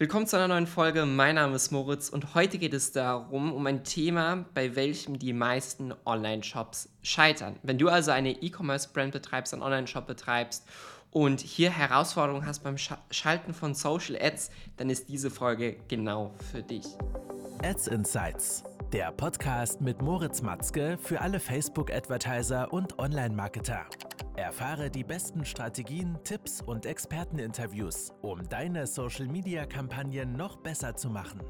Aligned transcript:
Willkommen 0.00 0.26
zu 0.26 0.36
einer 0.36 0.48
neuen 0.48 0.66
Folge. 0.66 1.04
Mein 1.04 1.34
Name 1.34 1.56
ist 1.56 1.72
Moritz 1.72 2.08
und 2.08 2.34
heute 2.34 2.56
geht 2.56 2.72
es 2.72 2.90
darum, 2.90 3.52
um 3.52 3.66
ein 3.66 3.84
Thema, 3.84 4.46
bei 4.54 4.74
welchem 4.74 5.18
die 5.18 5.34
meisten 5.34 5.92
Online-Shops 6.06 6.88
scheitern. 7.02 7.56
Wenn 7.62 7.76
du 7.76 7.90
also 7.90 8.10
eine 8.10 8.30
E-Commerce-Brand 8.30 9.12
betreibst, 9.12 9.52
einen 9.52 9.62
Online-Shop 9.62 10.06
betreibst 10.06 10.66
und 11.10 11.42
hier 11.42 11.68
Herausforderungen 11.68 12.46
hast 12.46 12.60
beim 12.60 12.78
Schalten 12.78 13.52
von 13.52 13.74
Social 13.74 14.16
Ads, 14.18 14.50
dann 14.78 14.88
ist 14.88 15.10
diese 15.10 15.30
Folge 15.30 15.76
genau 15.88 16.32
für 16.50 16.62
dich. 16.62 16.86
Ads 17.62 17.88
Insights, 17.88 18.64
der 18.94 19.12
Podcast 19.12 19.82
mit 19.82 20.00
Moritz 20.00 20.40
Matzke 20.40 20.96
für 20.96 21.20
alle 21.20 21.38
Facebook-Advertiser 21.38 22.72
und 22.72 22.98
Online-Marketer. 22.98 23.84
Erfahre 24.36 24.90
die 24.90 25.04
besten 25.04 25.44
Strategien, 25.44 26.18
Tipps 26.24 26.62
und 26.62 26.86
Experteninterviews, 26.86 28.12
um 28.22 28.48
deine 28.48 28.86
Social-Media-Kampagnen 28.86 30.34
noch 30.34 30.56
besser 30.58 30.94
zu 30.94 31.10
machen. 31.10 31.40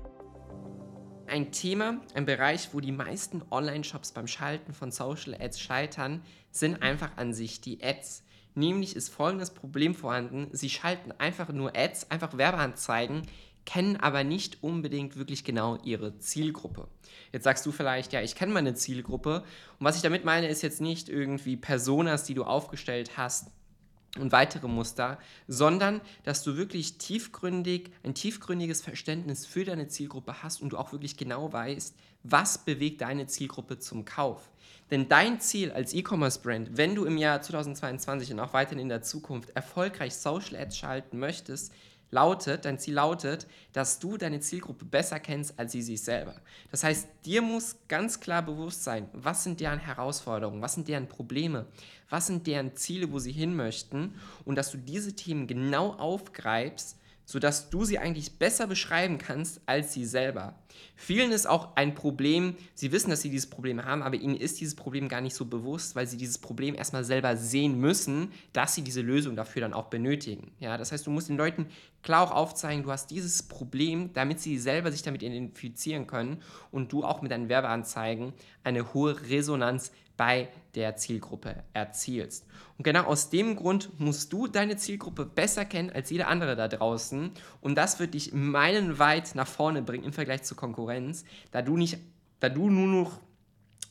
Ein 1.27 1.53
Thema, 1.53 2.01
ein 2.15 2.25
Bereich, 2.25 2.71
wo 2.73 2.81
die 2.81 2.91
meisten 2.91 3.43
Online-Shops 3.51 4.13
beim 4.13 4.27
Schalten 4.27 4.73
von 4.73 4.91
Social 4.91 5.35
Ads 5.35 5.61
scheitern, 5.61 6.23
sind 6.51 6.83
einfach 6.83 7.17
an 7.17 7.33
sich 7.33 7.61
die 7.61 7.85
Ads. 7.85 8.25
Nämlich 8.55 8.97
ist 8.97 9.11
folgendes 9.11 9.51
Problem 9.51 9.95
vorhanden, 9.95 10.49
sie 10.53 10.71
schalten 10.71 11.13
einfach 11.13 11.51
nur 11.51 11.77
Ads, 11.77 12.11
einfach 12.11 12.37
Werbeanzeigen, 12.37 13.23
kennen 13.65 13.97
aber 13.97 14.25
nicht 14.25 14.63
unbedingt 14.63 15.17
wirklich 15.17 15.45
genau 15.45 15.79
ihre 15.85 16.19
Zielgruppe. 16.19 16.89
Jetzt 17.33 17.45
sagst 17.45 17.65
du 17.67 17.73
vielleicht, 17.73 18.13
ja, 18.13 18.23
ich 18.23 18.35
kenne 18.35 18.53
meine 18.53 18.75
Zielgruppe. 18.75 19.45
Und 19.79 19.85
was 19.87 19.97
ich 19.97 20.03
damit 20.03 20.25
meine, 20.25 20.49
ist 20.49 20.63
jetzt 20.63 20.81
nicht 20.81 21.09
irgendwie 21.09 21.57
Personas, 21.57 22.25
die 22.25 22.35
du 22.35 22.45
aufgestellt 22.45 23.17
hast 23.17 23.49
und 24.19 24.33
weitere 24.33 24.67
Muster, 24.67 25.19
sondern 25.47 26.01
dass 26.25 26.43
du 26.43 26.57
wirklich 26.57 26.99
tiefgründig, 26.99 27.93
ein 28.03 28.15
tiefgründiges 28.15 28.83
Verständnis 28.83 29.47
für 29.47 29.65
deine 29.65 29.87
Zielgruppe 29.89 30.43
hast 30.43 30.63
und 30.63 30.73
du 30.73 30.79
auch 30.79 30.93
wirklich 30.93 31.17
genau 31.17 31.53
weißt, 31.53 31.95
was 32.25 32.59
bewegt 32.59 33.03
deine 33.03 33.27
Zielgruppe 33.27 33.79
zum 33.79 34.05
Kauf. 34.05 34.51
Denn 34.91 35.09
dein 35.09 35.41
Ziel 35.41 35.71
als 35.71 35.95
E-Commerce-Brand, 35.95 36.77
wenn 36.77 36.97
du 36.97 37.05
im 37.05 37.17
Jahr 37.17 37.41
2022 37.41 38.33
und 38.33 38.41
auch 38.41 38.53
weiterhin 38.53 38.81
in 38.81 38.89
der 38.89 39.03
Zukunft 39.03 39.51
erfolgreich 39.51 40.15
Social 40.15 40.57
Ads 40.57 40.77
schalten 40.77 41.19
möchtest, 41.19 41.73
lautet, 42.11 42.65
dein 42.65 42.79
Ziel 42.79 42.95
lautet, 42.95 43.47
dass 43.73 43.99
du 43.99 44.17
deine 44.17 44.41
Zielgruppe 44.41 44.85
besser 44.85 45.21
kennst 45.21 45.59
als 45.59 45.73
sie 45.73 45.83
sich 45.83 46.03
selber. 46.03 46.35
Das 46.71 46.85
heißt, 46.85 47.09
dir 47.25 47.43
muss 47.43 47.77
ganz 47.89 48.21
klar 48.21 48.43
bewusst 48.43 48.85
sein, 48.85 49.09
was 49.13 49.45
sind 49.45 49.61
deren 49.61 49.79
Herausforderungen, 49.79 50.63
was 50.63 50.75
sind 50.75 50.89
deren 50.89 51.09
Probleme, 51.09 51.67
was 52.09 52.27
sind 52.27 52.47
deren 52.47 52.75
Ziele, 52.77 53.13
wo 53.13 53.19
sie 53.19 53.33
hin 53.33 53.55
möchten 53.55 54.15
und 54.45 54.57
dass 54.57 54.71
du 54.71 54.79
diese 54.79 55.15
Themen 55.15 55.47
genau 55.47 55.95
aufgreifst 55.95 56.97
sodass 57.31 57.71
du 57.71 57.85
sie 57.85 58.01
eigentlich 58.01 58.39
besser 58.39 58.67
beschreiben 58.67 59.17
kannst 59.17 59.61
als 59.65 59.93
sie 59.93 60.05
selber. 60.05 60.59
Vielen 60.97 61.31
ist 61.31 61.47
auch 61.47 61.77
ein 61.77 61.95
Problem, 61.95 62.57
sie 62.75 62.91
wissen, 62.91 63.09
dass 63.09 63.23
sie 63.23 63.31
dieses 63.31 63.49
Problem 63.49 63.85
haben, 63.85 64.03
aber 64.03 64.17
ihnen 64.17 64.37
ist 64.37 64.61
dieses 64.61 64.75
Problem 64.75 65.09
gar 65.09 65.21
nicht 65.21 65.37
so 65.37 65.45
bewusst, 65.45 65.95
weil 65.95 66.09
sie 66.09 66.17
dieses 66.17 66.39
Problem 66.39 66.75
erstmal 66.75 67.05
selber 67.05 67.37
sehen 67.37 67.79
müssen, 67.79 68.33
dass 68.53 68.75
sie 68.75 68.83
diese 68.83 69.01
Lösung 69.01 69.37
dafür 69.37 69.63
dann 69.63 69.75
auch 69.75 69.87
benötigen. 69.87 70.51
Ja, 70.59 70.77
das 70.77 70.91
heißt, 70.91 71.07
du 71.07 71.13
musst 71.13 71.29
den 71.29 71.37
Leuten 71.37 71.67
klar 72.03 72.25
auch 72.25 72.33
aufzeigen, 72.33 72.83
du 72.83 72.91
hast 72.91 73.13
dieses 73.13 73.45
Problem, 73.45 74.13
damit 74.13 74.41
sie 74.41 74.59
selber 74.59 74.91
sich 74.91 75.03
damit 75.03 75.23
identifizieren 75.23 76.09
können 76.09 76.43
und 76.73 76.93
du 76.93 77.05
auch 77.05 77.23
mit 77.23 77.31
deinen 77.31 77.49
Werbeanzeigen 77.49 78.33
eine 78.65 78.93
hohe 78.93 79.21
Resonanz 79.29 79.93
bei 80.21 80.51
der 80.75 80.97
Zielgruppe 80.97 81.65
erzielst. 81.73 82.45
Und 82.77 82.85
genau 82.85 83.05
aus 83.05 83.31
dem 83.31 83.57
Grund 83.57 83.99
musst 83.99 84.31
du 84.35 84.49
deine 84.49 84.77
Zielgruppe 84.77 85.25
besser 85.25 85.65
kennen 85.65 85.89
als 85.89 86.11
jeder 86.11 86.29
andere 86.29 86.57
da 86.57 86.69
draußen. 86.69 87.31
Und 87.63 87.75
das 87.77 87.99
wird 88.01 88.13
dich 88.13 88.35
meilenweit 88.35 89.35
nach 89.35 89.47
vorne 89.47 89.81
bringen 89.81 90.05
im 90.05 90.13
Vergleich 90.13 90.43
zur 90.43 90.59
Konkurrenz, 90.59 91.25
da 91.53 91.63
du, 91.63 91.79
nicht, 91.79 91.97
da 92.39 92.51
du 92.51 92.69
nur 92.69 92.87
noch 92.87 93.21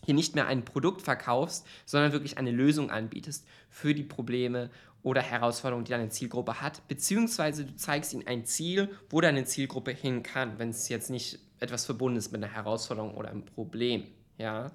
hier 0.06 0.14
nicht 0.14 0.36
mehr 0.36 0.46
ein 0.46 0.66
Produkt 0.66 1.02
verkaufst, 1.02 1.66
sondern 1.88 2.12
wirklich 2.12 2.38
eine 2.38 2.52
Lösung 2.52 2.92
anbietest 2.92 3.48
für 3.72 3.96
die 3.96 4.04
Probleme 4.04 4.70
oder 5.02 5.24
Herausforderungen, 5.24 5.86
die 5.86 5.94
deine 5.94 6.10
Zielgruppe 6.10 6.62
hat, 6.62 6.88
beziehungsweise 6.88 7.66
du 7.66 7.76
zeigst 7.76 8.14
ihnen 8.14 8.28
ein 8.28 8.46
Ziel, 8.46 8.92
wo 9.10 9.20
deine 9.20 9.46
Zielgruppe 9.46 9.94
hin 9.94 10.22
kann, 10.22 10.60
wenn 10.60 10.70
es 10.70 10.90
jetzt 10.90 11.10
nicht 11.10 11.40
etwas 11.60 11.88
verbunden 11.88 12.20
ist 12.20 12.32
mit 12.32 12.44
einer 12.44 12.54
Herausforderung 12.54 13.16
oder 13.16 13.30
einem 13.30 13.46
Problem. 13.46 14.04
Ja? 14.40 14.72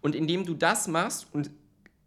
Und 0.00 0.14
indem 0.14 0.46
du 0.46 0.54
das 0.54 0.88
machst 0.88 1.26
und 1.32 1.50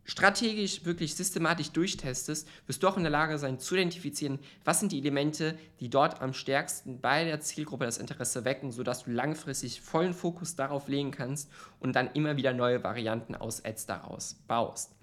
strategisch 0.06 0.84
wirklich 0.86 1.16
systematisch 1.16 1.72
durchtestest, 1.72 2.47
wirst 2.68 2.84
du 2.84 2.88
auch 2.88 2.97
in 2.97 3.03
der 3.03 3.12
Lage 3.12 3.38
sein 3.38 3.59
zu 3.59 3.75
identifizieren, 3.75 4.40
was 4.66 4.80
sind 4.80 4.91
die 4.91 5.00
Elemente, 5.00 5.58
die 5.80 5.90
dort 5.90 6.22
am 6.22 6.34
stärksten 6.34 7.00
bei 7.00 7.24
der 7.24 7.40
Zielgruppe 7.40 7.86
das 7.86 8.00
Interesse 8.00 8.44
wecken, 8.44 8.72
sodass 8.72 9.03
du 9.03 9.12
langfristig 9.12 9.81
vollen 9.81 10.14
Fokus 10.14 10.56
darauf 10.56 10.88
legen 10.88 11.12
kannst 11.12 11.50
und 11.80 11.96
dann 11.96 12.09
immer 12.14 12.36
wieder 12.36 12.53
neue 12.53 12.84
Varianten 12.84 13.35
aus 13.35 13.64
Ads 13.64 13.85
daraus 13.85 14.35
baust. 14.47 14.96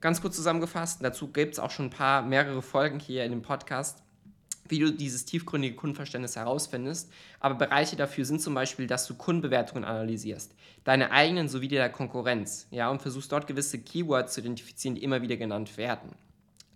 Ganz 0.00 0.20
kurz 0.20 0.36
zusammengefasst, 0.36 1.02
dazu 1.02 1.28
gibt 1.32 1.54
es 1.54 1.58
auch 1.58 1.70
schon 1.70 1.86
ein 1.86 1.90
paar, 1.90 2.22
mehrere 2.22 2.62
Folgen 2.62 3.00
hier 3.00 3.24
in 3.24 3.32
dem 3.32 3.42
Podcast 3.42 4.02
wie 4.68 4.78
du 4.78 4.92
dieses 4.92 5.24
tiefgründige 5.24 5.76
Kundenverständnis 5.76 6.36
herausfindest. 6.36 7.10
Aber 7.40 7.54
Bereiche 7.54 7.96
dafür 7.96 8.24
sind 8.24 8.40
zum 8.40 8.54
Beispiel, 8.54 8.86
dass 8.86 9.06
du 9.06 9.14
Kundenbewertungen 9.14 9.84
analysierst, 9.84 10.54
deine 10.84 11.10
eigenen 11.10 11.48
sowie 11.48 11.68
die 11.68 11.76
der 11.76 11.90
Konkurrenz, 11.90 12.66
ja, 12.70 12.90
und 12.90 13.02
versuchst 13.02 13.32
dort 13.32 13.46
gewisse 13.46 13.78
Keywords 13.78 14.34
zu 14.34 14.40
identifizieren, 14.40 14.94
die 14.94 15.02
immer 15.02 15.22
wieder 15.22 15.36
genannt 15.36 15.76
werden. 15.76 16.10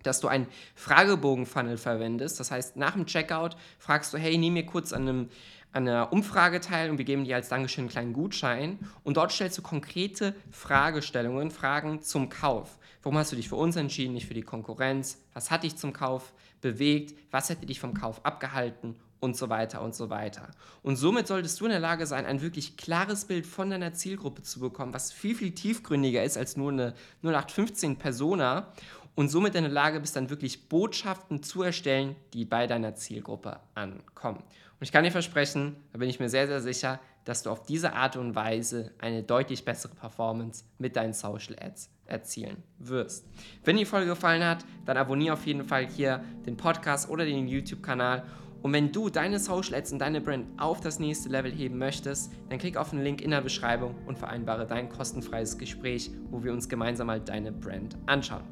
Dass 0.02 0.20
du 0.20 0.28
einen 0.28 0.46
Fragebogen-Funnel 0.76 1.76
verwendest, 1.76 2.40
das 2.40 2.50
heißt, 2.50 2.76
nach 2.76 2.94
dem 2.94 3.06
Checkout 3.06 3.56
fragst 3.78 4.14
du, 4.14 4.18
hey, 4.18 4.38
nimm 4.38 4.54
mir 4.54 4.64
kurz 4.64 4.92
an 4.92 5.08
einem 5.08 5.28
an 5.72 5.86
einer 5.86 6.12
Umfrage 6.12 6.60
teil 6.60 6.90
und 6.90 6.98
wir 6.98 7.04
geben 7.04 7.24
dir 7.24 7.36
als 7.36 7.48
Dankeschön 7.48 7.82
einen 7.82 7.90
kleinen 7.90 8.12
Gutschein. 8.12 8.78
Und 9.04 9.16
dort 9.16 9.32
stellst 9.32 9.58
du 9.58 9.62
konkrete 9.62 10.34
Fragestellungen, 10.50 11.50
Fragen 11.50 12.02
zum 12.02 12.28
Kauf. 12.28 12.78
Warum 13.02 13.16
hast 13.16 13.32
du 13.32 13.36
dich 13.36 13.48
für 13.48 13.56
uns 13.56 13.76
entschieden, 13.76 14.14
nicht 14.14 14.26
für 14.26 14.34
die 14.34 14.42
Konkurrenz? 14.42 15.22
Was 15.32 15.50
hat 15.50 15.62
dich 15.62 15.76
zum 15.76 15.92
Kauf 15.92 16.32
bewegt? 16.60 17.16
Was 17.30 17.48
hätte 17.48 17.66
dich 17.66 17.80
vom 17.80 17.94
Kauf 17.94 18.24
abgehalten? 18.24 18.96
Und 19.20 19.36
so 19.36 19.50
weiter 19.50 19.82
und 19.82 19.94
so 19.94 20.08
weiter. 20.08 20.50
Und 20.82 20.96
somit 20.96 21.26
solltest 21.26 21.60
du 21.60 21.66
in 21.66 21.70
der 21.70 21.78
Lage 21.78 22.06
sein, 22.06 22.24
ein 22.24 22.40
wirklich 22.40 22.78
klares 22.78 23.26
Bild 23.26 23.46
von 23.46 23.68
deiner 23.68 23.92
Zielgruppe 23.92 24.42
zu 24.42 24.60
bekommen, 24.60 24.94
was 24.94 25.12
viel, 25.12 25.34
viel 25.34 25.52
tiefgründiger 25.52 26.24
ist 26.24 26.38
als 26.38 26.56
nur 26.56 26.72
eine 26.72 26.94
0815 27.22 27.96
Persona 27.96 28.72
und 29.20 29.28
somit 29.28 29.54
in 29.54 29.64
der 29.64 29.70
Lage 29.70 30.00
bist, 30.00 30.16
dann 30.16 30.30
wirklich 30.30 30.70
Botschaften 30.70 31.42
zu 31.42 31.62
erstellen, 31.62 32.16
die 32.32 32.46
bei 32.46 32.66
deiner 32.66 32.94
Zielgruppe 32.94 33.60
ankommen. 33.74 34.38
Und 34.38 34.80
ich 34.80 34.92
kann 34.92 35.04
dir 35.04 35.10
versprechen, 35.10 35.76
da 35.92 35.98
bin 35.98 36.08
ich 36.08 36.20
mir 36.20 36.30
sehr, 36.30 36.46
sehr 36.46 36.62
sicher, 36.62 36.98
dass 37.26 37.42
du 37.42 37.50
auf 37.50 37.62
diese 37.64 37.92
Art 37.92 38.16
und 38.16 38.34
Weise 38.34 38.92
eine 38.98 39.22
deutlich 39.22 39.66
bessere 39.66 39.94
Performance 39.94 40.64
mit 40.78 40.96
deinen 40.96 41.12
Social 41.12 41.54
Ads 41.60 41.90
erzielen 42.06 42.62
wirst. 42.78 43.26
Wenn 43.62 43.76
die 43.76 43.84
Folge 43.84 44.06
gefallen 44.06 44.42
hat, 44.42 44.64
dann 44.86 44.96
abonniere 44.96 45.34
auf 45.34 45.46
jeden 45.46 45.64
Fall 45.64 45.86
hier 45.86 46.24
den 46.46 46.56
Podcast 46.56 47.10
oder 47.10 47.26
den 47.26 47.46
YouTube-Kanal. 47.46 48.22
Und 48.62 48.72
wenn 48.72 48.92
du 48.92 49.08
deine 49.08 49.38
Social 49.38 49.74
Ads 49.74 49.92
und 49.92 50.00
deine 50.00 50.20
Brand 50.20 50.46
auf 50.58 50.80
das 50.80 50.98
nächste 50.98 51.28
Level 51.28 51.50
heben 51.50 51.78
möchtest, 51.78 52.32
dann 52.48 52.58
klick 52.58 52.76
auf 52.76 52.90
den 52.90 53.02
Link 53.02 53.22
in 53.22 53.30
der 53.30 53.40
Beschreibung 53.40 53.94
und 54.06 54.18
vereinbare 54.18 54.66
dein 54.66 54.88
kostenfreies 54.88 55.56
Gespräch, 55.56 56.10
wo 56.30 56.42
wir 56.44 56.52
uns 56.52 56.68
gemeinsam 56.68 57.06
mal 57.06 57.20
deine 57.20 57.52
Brand 57.52 57.96
anschauen. 58.06 58.42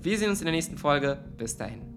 Wir 0.00 0.18
sehen 0.18 0.30
uns 0.30 0.40
in 0.40 0.46
der 0.46 0.54
nächsten 0.54 0.78
Folge. 0.78 1.18
Bis 1.36 1.56
dahin. 1.56 1.95